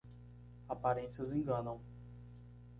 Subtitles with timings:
[0.67, 1.79] Aparências enganam.